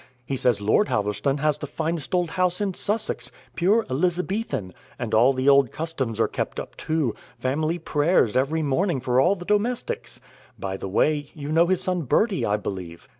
He 0.25 0.35
says 0.35 0.59
Lord 0.59 0.87
Halverstone 0.87 1.41
has 1.41 1.59
the 1.59 1.67
finest 1.67 2.15
old 2.15 2.31
house 2.31 2.59
in 2.59 2.73
Sussex, 2.73 3.31
pure 3.53 3.85
Elizabethan, 3.87 4.73
and 4.97 5.13
all 5.13 5.31
the 5.31 5.47
old 5.47 5.71
customs 5.71 6.19
are 6.19 6.27
kept 6.27 6.59
up, 6.59 6.75
too 6.75 7.13
family 7.37 7.77
prayers 7.77 8.35
every 8.35 8.63
morning 8.63 8.99
for 8.99 9.21
all 9.21 9.35
the 9.35 9.45
domestics. 9.45 10.19
By 10.57 10.75
the 10.75 10.89
way, 10.89 11.29
you 11.35 11.51
know 11.51 11.67
his 11.67 11.83
son 11.83 12.01
Bertie, 12.01 12.47
I 12.47 12.57
believe." 12.57 13.07